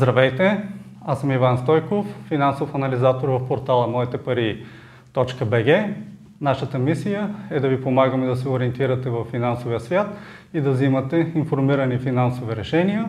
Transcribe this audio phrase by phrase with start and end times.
[0.00, 0.62] Здравейте,
[1.06, 4.18] аз съм Иван Стойков, финансов анализатор в портала Моите.
[6.40, 10.18] Нашата мисия е да ви помагаме да се ориентирате в финансовия свят
[10.54, 13.08] и да взимате информирани финансови решения.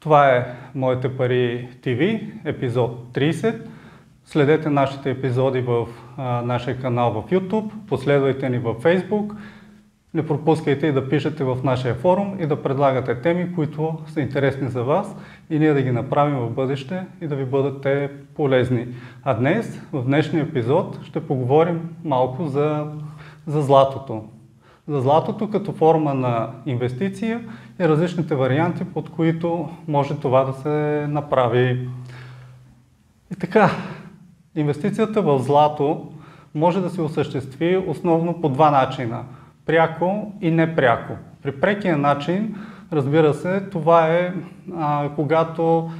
[0.00, 3.60] Това е Моите пари ТВ, епизод 30.
[4.24, 9.34] Следете нашите епизоди в а, нашия канал в YouTube, последвайте ни в Facebook
[10.14, 14.68] не пропускайте и да пишете в нашия форум и да предлагате теми, които са интересни
[14.68, 15.16] за вас
[15.50, 18.86] и ние да ги направим в бъдеще и да ви бъдат те полезни.
[19.22, 22.86] А днес, в днешния епизод, ще поговорим малко за,
[23.46, 24.24] за златото.
[24.88, 27.40] За златото като форма на инвестиция
[27.80, 31.88] и различните варианти, под които може това да се направи.
[33.32, 33.70] И така,
[34.56, 36.12] инвестицията в злато
[36.54, 39.24] може да се осъществи основно по два начина–
[39.66, 41.12] пряко и непряко.
[41.42, 42.54] При прекия начин,
[42.92, 44.32] разбира се, това е
[44.76, 45.90] а, когато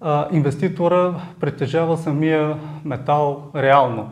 [0.00, 4.10] а, инвеститора притежава самия метал реално.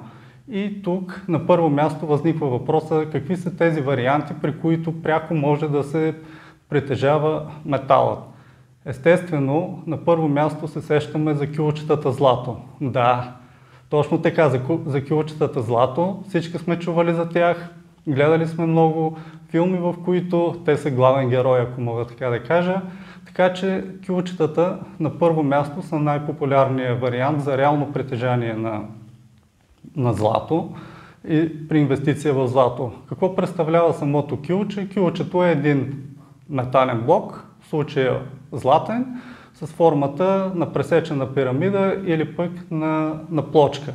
[0.51, 5.69] И тук на първо място възниква въпроса какви са тези варианти, при които пряко може
[5.69, 6.15] да се
[6.69, 8.19] притежава металът.
[8.85, 12.57] Естествено, на първо място се сещаме за кюлчетата злато.
[12.81, 13.33] Да,
[13.91, 15.01] точно така, за, за
[15.63, 16.23] злато.
[16.29, 17.75] Всички сме чували за тях,
[18.09, 19.17] Гледали сме много
[19.49, 22.83] филми, в които те са главен герой, ако мога така да кажа.
[23.27, 28.83] Така че кюлчетата на първо място са най-популярният вариант за реално притежание на,
[29.97, 30.75] на злато
[31.29, 32.93] и при инвестиция в злато.
[33.09, 34.89] Какво представлява самото кюлче?
[34.95, 36.03] Кюлчето е един
[36.49, 38.21] метален блок, в случая
[38.53, 39.07] златен,
[39.55, 43.93] с формата на пресечена пирамида или пък на, на плочка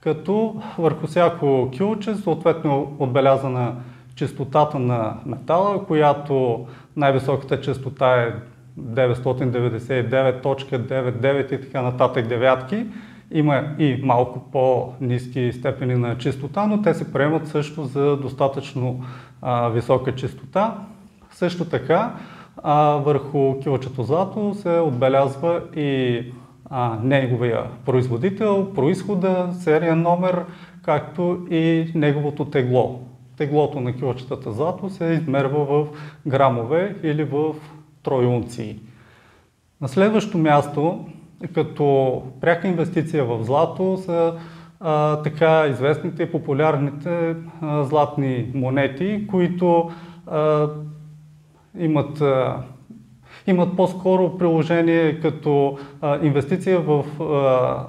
[0.00, 3.74] като върху всяко кюлче съответно отбелязана
[4.14, 8.32] частотата на метала, която най-високата частота е
[8.80, 12.86] 999.99 и така нататък девятки.
[13.32, 19.04] Има и малко по-низки степени на чистота, но те се приемат също за достатъчно
[19.42, 20.74] а, висока чистота.
[21.30, 22.14] Също така
[22.62, 26.24] а, върху килчето злато се отбелязва и
[26.70, 30.44] а, неговия производител, происхода, серия номер,
[30.82, 33.00] както и неговото тегло.
[33.36, 35.86] Теглото на килчетата злато се измерва в
[36.26, 37.54] грамове или в
[38.02, 38.78] троюнции.
[39.80, 41.06] На следващо място,
[41.54, 44.34] като пряка инвестиция в злато са
[44.80, 49.90] а, така известните и популярните а, златни монети, които
[50.26, 50.68] а,
[51.78, 52.62] имат а,
[53.50, 57.86] имат по-скоро приложение като а, инвестиция в а,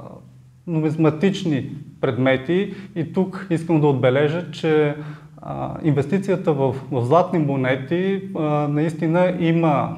[0.67, 1.69] нумизматични
[2.01, 2.73] предмети.
[2.95, 4.95] И тук искам да отбележа, че
[5.83, 9.97] инвестицията в, в златни монети а, наистина има,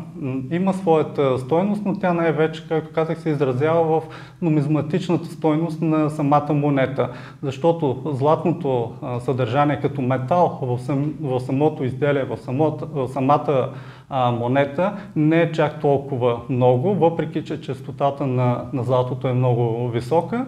[0.51, 4.03] има своята стойност, но тя най-вече, както казах, се изразява в
[4.41, 7.09] нумизматичната стойност на самата монета.
[7.41, 13.69] Защото златното а, съдържание като метал в, сам, в самото изделие, в, самото, в самата
[14.09, 19.89] а, монета не е чак толкова много, въпреки че частотата на, на златото е много
[19.89, 20.45] висока.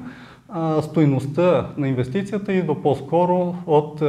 [0.50, 4.02] А, стойността на инвестицията идва по-скоро от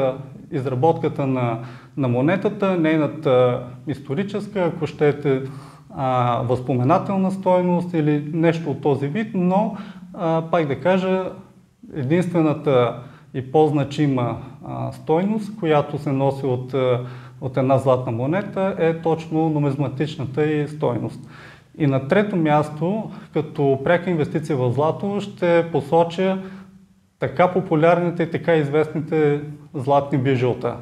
[0.52, 1.58] изработката на,
[1.96, 5.42] на монетата, нейната историческа, ако щете,
[5.90, 9.76] а, възпоменателна стойност или нещо от този вид, но
[10.14, 11.32] а, пак да кажа,
[11.94, 13.02] единствената
[13.34, 14.36] и по-значима
[14.66, 16.74] а, стойност, която се носи от
[17.40, 21.20] от една златна монета е точно нумизматичната и стойност.
[21.78, 26.38] И на трето място, като пряка инвестиция в злато, ще посоча
[27.18, 29.40] така популярните и така известните
[29.74, 30.76] златни бижута.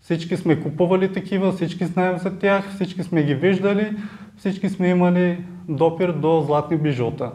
[0.00, 3.96] Всички сме купували такива, всички знаем за тях, всички сме ги виждали,
[4.36, 7.30] всички сме имали допир до златни бижута.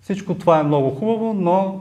[0.00, 1.80] Всичко това е много хубаво, но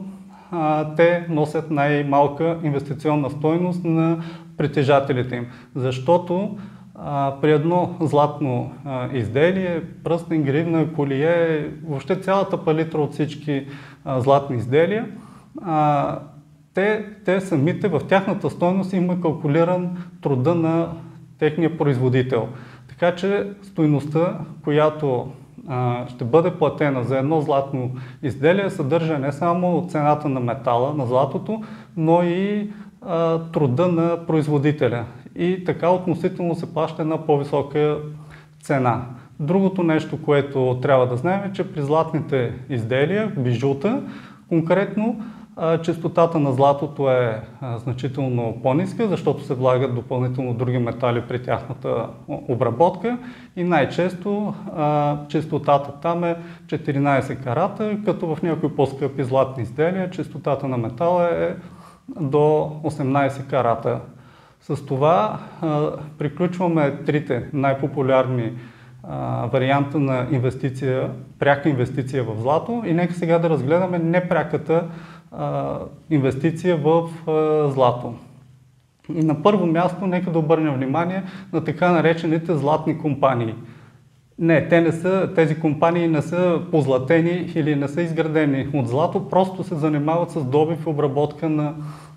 [0.51, 4.23] а, те носят най-малка инвестиционна стойност на
[4.57, 5.47] притежателите им.
[5.75, 6.57] Защото
[6.95, 13.65] а, при едно златно а, изделие, пръстен, гривна, колие, въобще цялата палитра от всички
[14.06, 15.07] а, златни изделия,
[15.61, 16.19] а,
[16.73, 20.89] те, те самите в тяхната стойност има калкулиран труда на
[21.39, 22.47] техния производител.
[22.89, 25.31] Така че стойността, която
[25.67, 27.91] а, ще бъде платена за едно златно
[28.23, 31.63] изделие, съдържа не само цената на метала, на златото,
[31.97, 32.69] но и
[33.01, 35.06] а, труда на производителя.
[35.35, 37.97] И така относително се плаща една по-висока
[38.61, 39.06] цена.
[39.39, 44.01] Другото нещо, което трябва да знаем е, че при златните изделия, бижута,
[44.49, 45.21] конкретно
[45.81, 47.41] Чистотата на златото е
[47.77, 53.17] значително по-ниска, защото се влагат допълнително други метали при тяхната обработка
[53.55, 54.53] и най-често
[55.29, 56.35] чистотата там е
[56.65, 61.56] 14 карата, като в някои по-скъпи златни изделия чистотата на метала е
[62.21, 63.99] до 18 карата.
[64.61, 65.39] С това
[66.17, 68.51] приключваме трите най-популярни
[69.51, 71.09] варианта на инвестиция,
[71.39, 74.88] пряка инвестиция в злато и нека сега да разгледаме непряката инвестиция
[76.74, 77.09] в
[77.74, 78.13] злато.
[79.15, 83.56] И на първо място нека да обърнем внимание на така наречените златни компании.
[84.39, 89.30] Не, те не са, тези компании не са позлатени или не са изградени от злато,
[89.30, 91.74] просто се занимават с добив и обработка на,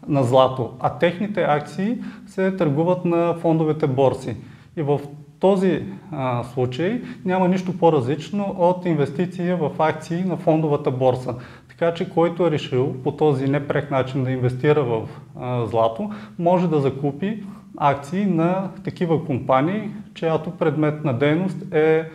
[0.09, 0.71] на злато.
[0.81, 4.37] А техните акции се търгуват на фондовете борси.
[4.77, 5.01] И в
[5.41, 5.83] този
[6.13, 11.35] а, случай няма нищо по-различно от инвестиция в акции на фондовата борса.
[11.79, 15.09] Така че който е решил по този непрек начин да инвестира в
[15.41, 17.45] а, злато, може да закупи
[17.77, 22.09] акции на такива компании, чиято предмет на дейност е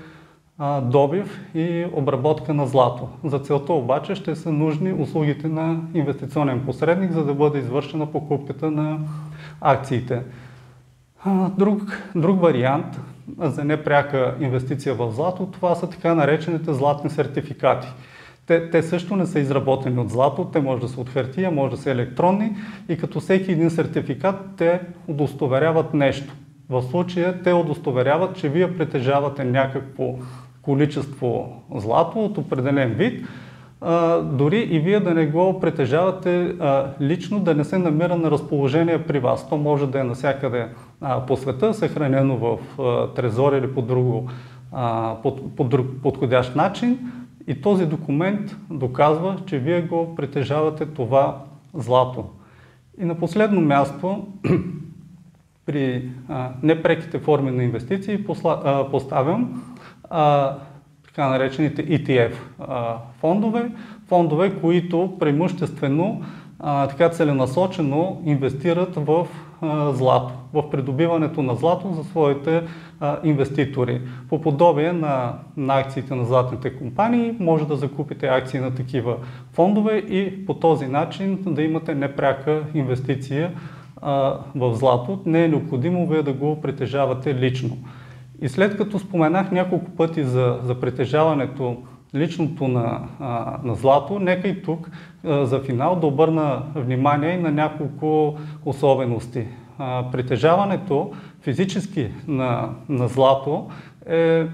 [0.58, 3.08] а, добив и обработка на злато.
[3.24, 8.72] За целта обаче ще са нужни услугите на инвестиционен посредник, за да бъде извършена покупката
[8.72, 9.00] на
[9.62, 10.22] акциите.
[11.58, 11.81] Друг,
[12.16, 13.00] друг вариант
[13.40, 17.88] за непряка инвестиция в злато, това са така наречените златни сертификати.
[18.47, 21.75] Те, те също не са изработени от злато, те може да са от хартия, може
[21.75, 22.55] да са електронни
[22.89, 26.33] и като всеки един сертификат те удостоверяват нещо.
[26.69, 30.15] В случая те удостоверяват, че вие притежавате някакво
[30.61, 33.25] количество злато от определен вид,
[33.81, 38.31] а, дори и вие да не го притежавате а, лично, да не се намира на
[38.31, 39.49] разположение при вас.
[39.49, 40.67] То може да е насякъде
[41.01, 44.29] а, по света, съхранено в а, трезор или по, друго,
[44.71, 46.99] а, под, по друг подходящ начин.
[47.47, 51.43] И този документ доказва, че вие го притежавате това
[51.73, 52.25] злато.
[53.01, 54.27] И на последно място,
[55.65, 59.63] при а, непреките форми на инвестиции посла, а, поставям
[60.09, 60.55] а,
[61.05, 63.71] така наречените ETF а, фондове,
[64.07, 66.23] фондове, които преимуществено
[66.63, 69.28] така целенасочено инвестират в
[69.94, 72.63] злато, в придобиването на злато за своите
[73.24, 74.02] инвеститори.
[74.30, 79.16] По подобие на, на акциите на златните компании, може да закупите акции на такива
[79.54, 83.52] фондове и по този начин да имате непряка инвестиция
[84.56, 85.19] в злато.
[85.25, 87.78] Не е необходимо вие да го притежавате лично.
[88.42, 91.78] И след като споменах няколко пъти за, за притежаването
[92.16, 94.90] личното на, а, на злато, нека и тук
[95.25, 99.48] а, за финал да обърна внимание на няколко особености.
[99.78, 101.12] А, притежаването
[101.42, 103.69] физически на, на злато
[104.10, 104.48] е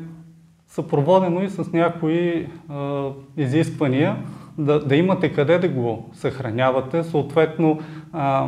[0.67, 4.15] съпроводено и с някои а, изисквания
[4.57, 7.79] да, да имате къде да го съхранявате, съответно
[8.13, 8.47] а,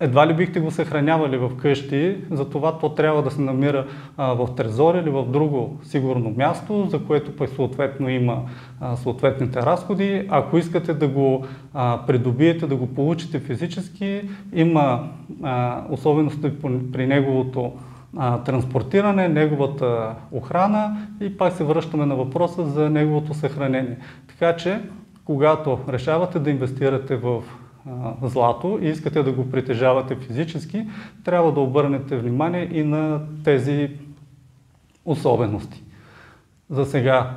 [0.00, 3.86] едва ли бихте го съхранявали в къщи, затова то трябва да се намира
[4.18, 8.42] в трезор или в друго сигурно място, за което пък съответно има
[8.96, 10.26] съответните разходи.
[10.28, 11.44] Ако искате да го
[12.06, 15.08] придобиете, да го получите физически, има
[15.90, 16.60] особености
[16.92, 17.72] при неговото
[18.44, 23.96] транспортиране, неговата охрана и пак се връщаме на въпроса за неговото съхранение.
[24.28, 24.80] Така че,
[25.24, 27.42] когато решавате да инвестирате в
[28.22, 30.86] злато и искате да го притежавате физически,
[31.24, 33.90] трябва да обърнете внимание и на тези
[35.04, 35.82] особености.
[36.70, 37.30] За сега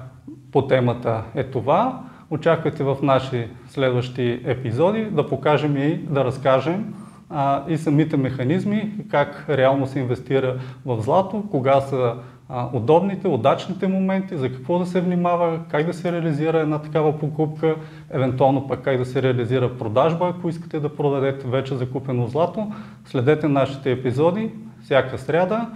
[0.51, 2.01] по темата е това.
[2.29, 6.93] Очаквайте в наши следващи епизоди да покажем и да разкажем
[7.29, 12.15] а, и самите механизми, как реално се инвестира в злато, кога са
[12.49, 17.75] удобните, удачните моменти, за какво да се внимава, как да се реализира една такава покупка,
[18.09, 22.71] евентуално пък как да се реализира продажба, ако искате да продадете вече закупено злато.
[23.05, 25.69] Следете нашите епизоди всяка сряда.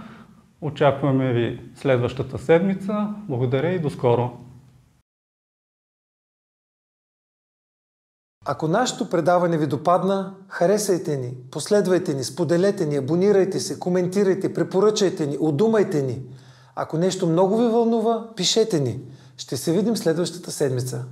[0.60, 3.08] Очакваме ви следващата седмица.
[3.28, 4.30] Благодаря и до скоро!
[8.44, 15.26] Ако нашето предаване ви допадна, харесайте ни, последвайте ни, споделете ни, абонирайте се, коментирайте, препоръчайте
[15.26, 16.18] ни, удумайте ни–
[16.74, 19.00] ако нещо много ви вълнува, пишете ни.
[19.36, 21.04] Ще се видим следващата седмица.